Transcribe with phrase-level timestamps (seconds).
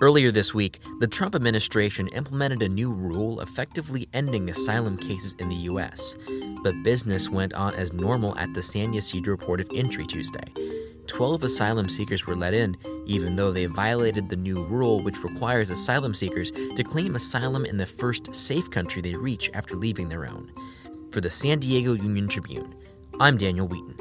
[0.00, 5.48] Earlier this week, the Trump administration implemented a new rule effectively ending asylum cases in
[5.48, 6.16] the U.S.
[6.62, 10.52] But business went on as normal at the San Ysidro port of entry Tuesday.
[11.08, 12.76] 12 asylum seekers were let in,
[13.06, 17.76] even though they violated the new rule which requires asylum seekers to claim asylum in
[17.76, 20.52] the first safe country they reach after leaving their own.
[21.10, 22.72] For the San Diego Union Tribune,
[23.18, 23.96] I'm Daniel Wheaton,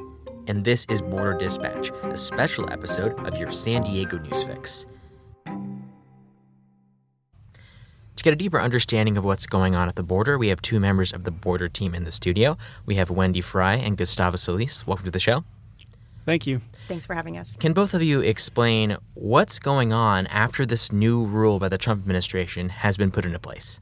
[0.45, 4.85] and this is Border Dispatch, a special episode of your San Diego News Fix.
[8.17, 10.79] To get a deeper understanding of what's going on at the border, we have two
[10.79, 12.57] members of the border team in the studio.
[12.83, 14.87] We have Wendy Fry and Gustavo Solis.
[14.87, 15.43] Welcome to the show.
[16.25, 16.61] Thank you.
[16.87, 17.55] Thanks for having us.
[17.57, 22.01] Can both of you explain what's going on after this new rule by the Trump
[22.01, 23.81] administration has been put into place?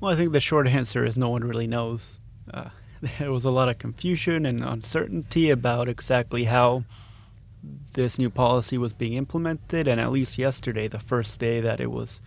[0.00, 2.18] Well, I think the short answer is no one really knows.
[2.52, 2.70] Uh,
[3.18, 6.82] there was a lot of confusion and uncertainty about exactly how
[7.92, 11.92] this new policy was being implemented, and at least yesterday, the first day that it
[11.92, 12.20] was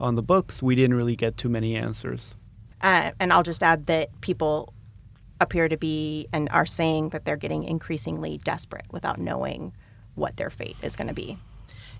[0.00, 2.34] on the books, we didn't really get too many answers.
[2.80, 4.72] Uh, and I'll just add that people
[5.40, 9.72] appear to be and are saying that they're getting increasingly desperate without knowing
[10.14, 11.38] what their fate is going to be.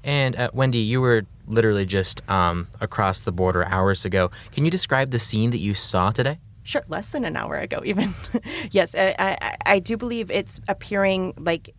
[0.03, 4.31] And uh, Wendy, you were literally just um, across the border hours ago.
[4.53, 6.39] Can you describe the scene that you saw today?
[6.63, 8.15] Sure, less than an hour ago, even.
[8.71, 11.75] yes, I, I, I do believe it's appearing like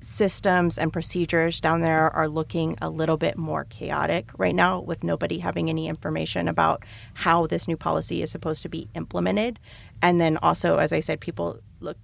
[0.00, 5.02] systems and procedures down there are looking a little bit more chaotic right now with
[5.02, 9.58] nobody having any information about how this new policy is supposed to be implemented.
[10.02, 11.96] And then also, as I said, people look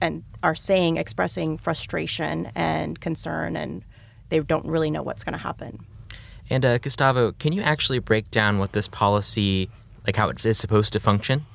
[0.00, 3.84] and are saying, expressing frustration and concern, and
[4.30, 5.86] they don't really know what's going to happen.
[6.50, 9.70] And uh, Gustavo, can you actually break down what this policy,
[10.04, 11.46] like how it is supposed to function?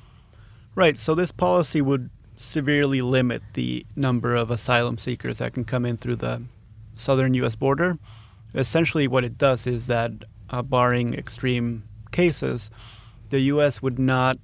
[0.74, 0.96] Right.
[0.96, 5.96] So this policy would severely limit the number of asylum seekers that can come in
[5.96, 6.42] through the
[6.94, 7.54] southern U.S.
[7.54, 7.98] border.
[8.54, 10.12] Essentially, what it does is that,
[10.50, 12.70] uh, barring extreme cases,
[13.30, 13.82] the U.S.
[13.82, 14.38] would not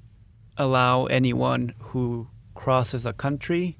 [0.57, 3.79] allow anyone who crosses a country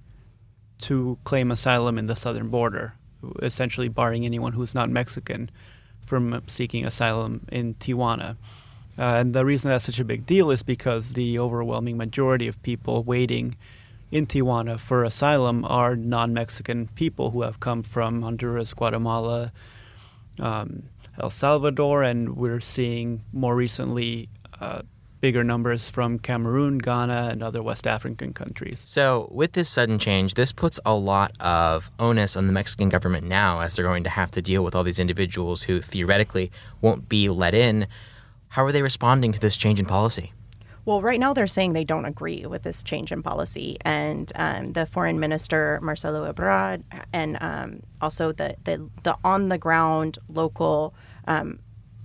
[0.79, 2.95] to claim asylum in the southern border,
[3.43, 5.51] essentially barring anyone who's not Mexican
[6.01, 8.37] from seeking asylum in Tijuana.
[8.99, 12.63] Uh, and the reason that's such a big deal is because the overwhelming majority of
[12.63, 13.57] people waiting
[14.15, 19.53] in Tijuana for asylum are non Mexican people who have come from Honduras, Guatemala,
[20.39, 20.85] um,
[21.21, 24.29] El Salvador, and we're seeing more recently
[24.61, 24.83] uh,
[25.21, 28.85] bigger numbers from Cameroon, Ghana, and other West African countries.
[28.87, 33.27] So, with this sudden change, this puts a lot of onus on the Mexican government
[33.27, 37.09] now as they're going to have to deal with all these individuals who theoretically won't
[37.09, 37.89] be let in.
[38.51, 40.33] How are they responding to this change in policy?
[40.87, 44.75] Well, right now they're saying they don't agree with this change in policy, and um,
[44.75, 50.95] the foreign minister Marcelo Ebrard, and um, also the, the, the on the ground local
[51.27, 51.61] um,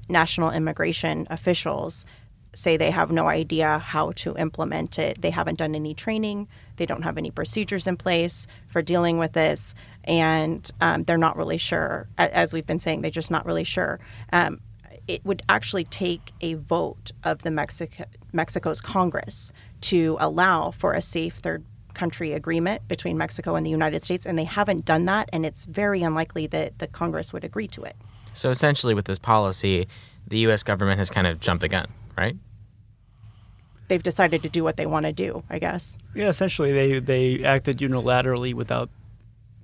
[0.07, 2.05] national immigration officials
[2.53, 5.21] say they have no idea how to implement it.
[5.21, 6.47] They haven't done any training.
[6.77, 9.75] They don't have any procedures in place for dealing with this,
[10.05, 12.07] and um, they're not really sure.
[12.17, 13.99] As we've been saying, they're just not really sure
[14.31, 14.61] um,
[15.09, 21.01] it would actually take a vote of the Mexico, Mexico's Congress to allow for a
[21.01, 21.65] safe third
[21.95, 25.65] country agreement between Mexico and the United States, and they haven't done that, and it's
[25.65, 27.95] very unlikely that the Congress would agree to it.
[28.33, 29.87] So essentially, with this policy,
[30.27, 30.61] the U.S.
[30.61, 32.37] government has kind of jumped the gun, right?
[33.87, 35.97] They've decided to do what they want to do, I guess.
[36.13, 38.91] Yeah, essentially, they they acted unilaterally without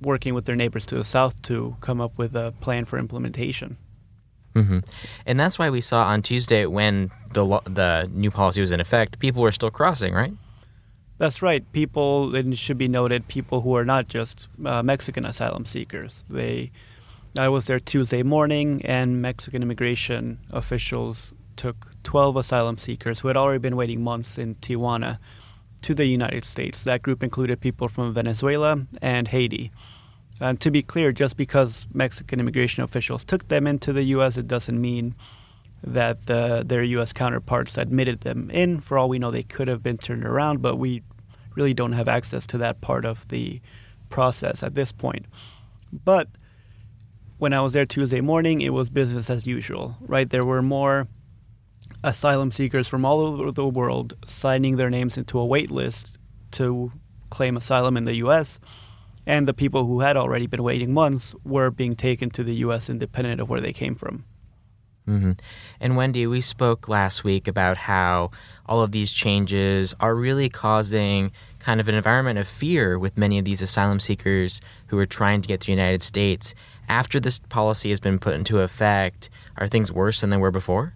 [0.02, 3.78] working with their neighbors to the south to come up with a plan for implementation.
[4.56, 4.80] Mm-hmm.
[5.26, 8.80] And that's why we saw on Tuesday when the lo- the new policy was in
[8.80, 10.34] effect, people were still crossing, right?
[11.18, 11.70] That's right.
[11.72, 16.26] People, it should be noted, people who are not just uh, Mexican asylum seekers.
[16.30, 16.72] They,
[17.38, 23.38] I was there Tuesday morning, and Mexican immigration officials took 12 asylum seekers who had
[23.38, 25.20] already been waiting months in Tijuana
[25.84, 26.84] to the United States.
[26.84, 29.72] That group included people from Venezuela and Haiti.
[30.40, 34.48] And to be clear, just because Mexican immigration officials took them into the U.S., it
[34.48, 35.16] doesn't mean
[35.82, 37.14] that the, their U.S.
[37.14, 38.82] counterparts admitted them in.
[38.82, 41.04] For all we know, they could have been turned around, but we
[41.56, 43.62] really don't have access to that part of the
[44.10, 45.26] process at this point.
[45.94, 46.28] But
[47.38, 50.30] when I was there Tuesday morning, it was business as usual, right?
[50.30, 51.08] There were more
[52.04, 56.18] asylum seekers from all over the world signing their names into a wait list
[56.52, 56.92] to
[57.30, 58.60] claim asylum in the U.S
[59.26, 62.90] and the people who had already been waiting months were being taken to the U.S.
[62.90, 64.26] independent of where they came from.
[65.08, 65.32] Mm-hmm.
[65.80, 68.32] And Wendy, we spoke last week about how
[68.66, 73.38] all of these changes are really causing kind of an environment of fear with many
[73.38, 76.56] of these asylum seekers who are trying to get to the United States.
[76.90, 80.94] After this policy has been put into effect, are things worse than they were before?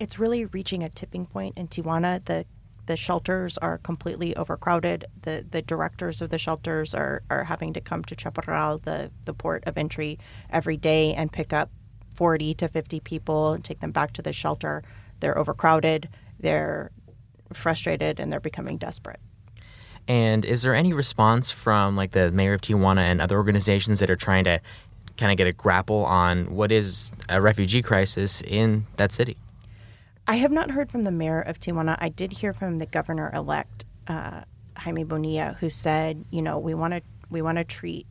[0.00, 2.24] It's really reaching a tipping point in Tijuana.
[2.24, 2.46] The
[2.86, 5.06] the shelters are completely overcrowded.
[5.22, 9.34] The the directors of the shelters are, are having to come to Chaparral, the, the
[9.34, 10.18] port of entry,
[10.50, 11.70] every day and pick up
[12.14, 14.82] 40 to 50 people and take them back to the shelter.
[15.20, 16.08] They're overcrowded,
[16.38, 16.90] they're
[17.52, 19.20] frustrated, and they're becoming desperate.
[20.06, 24.10] And is there any response from like the mayor of Tijuana and other organizations that
[24.10, 24.60] are trying to
[25.16, 29.36] kind of get a grapple on what is a refugee crisis in that city?
[30.26, 31.96] I have not heard from the mayor of Tijuana.
[32.00, 34.42] I did hear from the governor elect, uh,
[34.76, 38.06] Jaime Bonilla, who said, you know, we want to we want to treat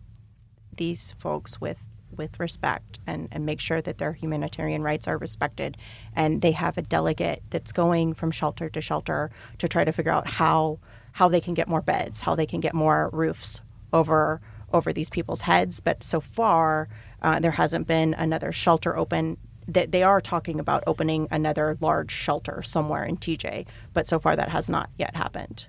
[0.75, 1.79] these folks with
[2.15, 5.75] with respect and, and make sure that their humanitarian rights are respected.
[6.15, 10.11] And they have a delegate that's going from shelter to shelter to try to figure
[10.11, 10.79] out how
[11.13, 13.61] how they can get more beds, how they can get more roofs
[13.91, 14.39] over
[14.71, 15.79] over these people's heads.
[15.79, 16.89] But so far,
[17.23, 19.37] uh, there hasn't been another shelter open
[19.67, 24.35] that they are talking about opening another large shelter somewhere in TJ, but so far
[24.35, 25.67] that has not yet happened.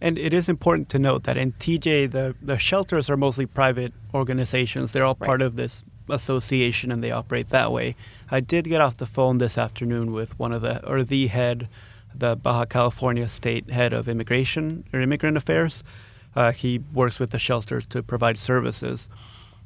[0.00, 3.92] And it is important to note that in TJ, the, the shelters are mostly private
[4.14, 4.92] organizations.
[4.92, 5.26] They're all right.
[5.26, 7.96] part of this association and they operate that way.
[8.30, 11.68] I did get off the phone this afternoon with one of the, or the head,
[12.14, 15.84] the Baja California state head of immigration or immigrant affairs.
[16.34, 19.08] Uh, he works with the shelters to provide services.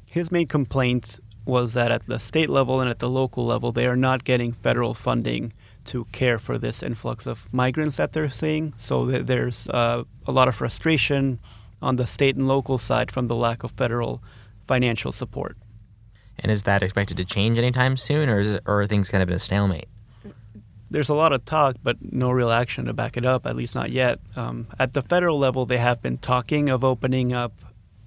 [0.09, 3.87] His main complaint was that at the state level and at the local level, they
[3.87, 5.53] are not getting federal funding
[5.85, 8.73] to care for this influx of migrants that they're seeing.
[8.77, 11.39] So there's uh, a lot of frustration
[11.81, 14.23] on the state and local side from the lack of federal
[14.65, 15.57] financial support.
[16.39, 19.21] And is that expected to change anytime soon, or, is it, or are things kind
[19.21, 19.87] of in a stalemate?
[20.89, 23.75] There's a lot of talk, but no real action to back it up, at least
[23.75, 24.17] not yet.
[24.35, 27.53] Um, at the federal level, they have been talking of opening up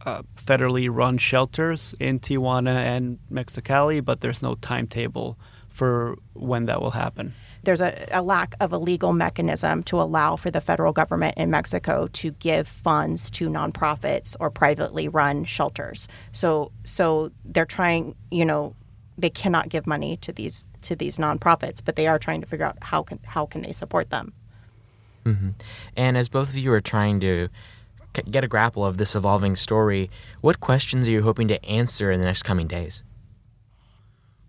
[0.09, 5.39] uh, federally run shelters in Tijuana and Mexicali, but there's no timetable
[5.69, 7.35] for when that will happen.
[7.65, 11.51] There's a, a, lack of a legal mechanism to allow for the federal government in
[11.51, 16.09] Mexico to give funds to nonprofits or privately run shelters.
[16.33, 18.75] So, so they're trying, you know,
[19.19, 22.65] they cannot give money to these to these nonprofits, but they are trying to figure
[22.65, 24.33] out how can how can they support them.
[25.25, 25.51] Mm-hmm.
[25.97, 27.49] And as both of you are trying to
[28.13, 30.11] get a grapple of this evolving story,
[30.41, 33.05] what questions are you hoping to answer in the next coming days?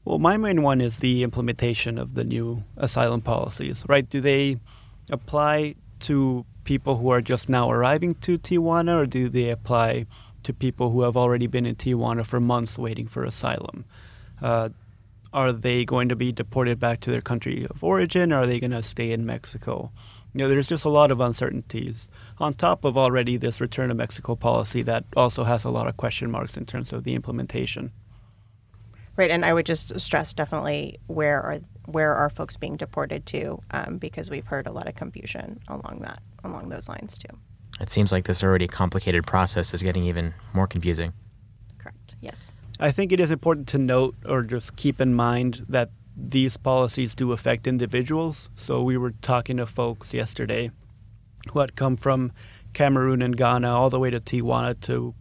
[0.06, 4.10] Well, my main one is the implementation of the new asylum policies, right?
[4.10, 4.60] Do they
[5.12, 10.06] apply to people who are just now arriving to Tijuana, or do they apply
[10.44, 13.86] to people who have already been in Tijuana for months waiting for asylum?
[14.42, 14.70] Uh,
[15.32, 18.60] are they going to be deported back to their country of origin, or are they
[18.60, 19.92] going to stay in Mexico?
[20.34, 23.96] You know, there's just a lot of uncertainties on top of already this return to
[23.96, 27.92] Mexico policy that also has a lot of question marks in terms of the implementation.
[29.16, 33.60] Right, and I would just stress definitely where are where are folks being deported to,
[33.72, 37.36] um, because we've heard a lot of confusion along that along those lines too.
[37.82, 41.14] It seems like this already complicated process is getting even more confusing.
[41.80, 42.16] Correct.
[42.22, 42.54] Yes.
[42.80, 45.90] I think it is important to note or just keep in mind that
[46.28, 48.50] these policies do affect individuals.
[48.56, 50.72] So we were talking to folks yesterday
[51.52, 52.32] who had come from
[52.74, 55.16] Cameroon and Ghana all the way to Tijuana to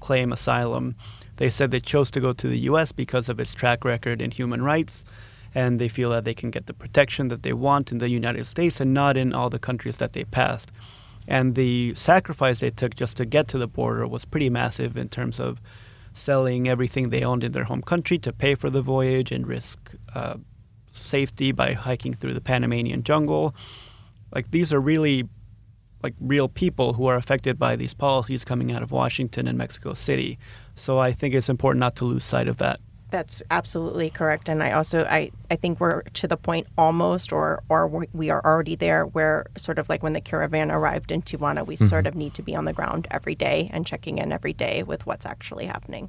[0.00, 0.94] claim asylum.
[1.36, 2.92] They said they chose to go to the U.S.
[2.92, 5.04] because of its track record in human rights,
[5.54, 8.46] and they feel that they can get the protection that they want in the United
[8.46, 10.70] States and not in all the countries that they passed.
[11.26, 15.08] And the sacrifice they took just to get to the border was pretty massive in
[15.08, 15.60] terms of
[16.12, 19.94] selling everything they owned in their home country to pay for the voyage and risk
[20.14, 20.34] uh,
[20.92, 23.54] safety by hiking through the Panamanian jungle.
[24.34, 25.28] Like these are really
[26.02, 29.94] like real people who are affected by these policies coming out of Washington and Mexico
[29.94, 30.38] City.
[30.74, 32.80] So I think it's important not to lose sight of that.
[33.10, 37.62] That's absolutely correct, and I also I, I think we're to the point almost, or
[37.68, 41.66] or we are already there, where sort of like when the caravan arrived in Tijuana,
[41.66, 41.84] we mm-hmm.
[41.84, 44.82] sort of need to be on the ground every day and checking in every day
[44.82, 46.08] with what's actually happening.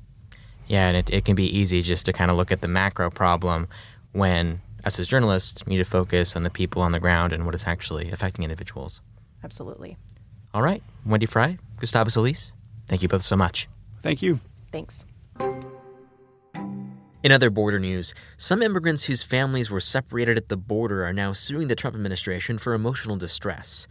[0.68, 3.10] Yeah, and it, it can be easy just to kind of look at the macro
[3.10, 3.68] problem
[4.14, 7.46] when, us as journalists, we need to focus on the people on the ground and
[7.46, 9.02] what is actually affecting individuals.
[9.44, 9.98] Absolutely.
[10.54, 12.54] All right, Wendy Fry, Gustavo Solis,
[12.88, 13.68] thank you both so much.
[14.02, 14.40] Thank you.
[14.72, 15.06] Thanks.
[17.24, 21.32] In other border news, some immigrants whose families were separated at the border are now
[21.32, 23.88] suing the Trump administration for emotional distress.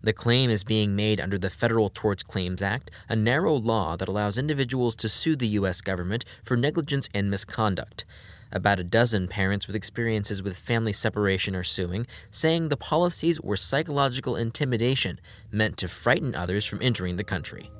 [0.00, 4.08] The claim is being made under the Federal Tort Claims Act, a narrow law that
[4.08, 5.82] allows individuals to sue the U.S.
[5.82, 8.06] government for negligence and misconduct.
[8.52, 13.56] About a dozen parents with experiences with family separation are suing, saying the policies were
[13.56, 15.18] psychological intimidation
[15.50, 17.70] meant to frighten others from entering the country.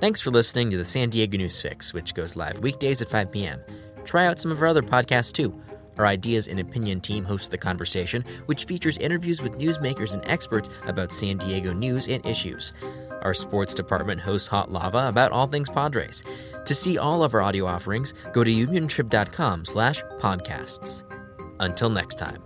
[0.00, 3.30] Thanks for listening to the San Diego News Fix, which goes live weekdays at 5
[3.30, 3.62] p.m.
[4.04, 5.58] Try out some of our other podcasts too.
[5.98, 10.68] Our Ideas and Opinion team hosts The Conversation, which features interviews with newsmakers and experts
[10.86, 12.72] about San Diego news and issues.
[13.22, 16.22] Our sports department hosts Hot Lava about all things Padres.
[16.64, 21.04] To see all of our audio offerings, go to uniontrib.com slash podcasts.
[21.58, 22.45] Until next time.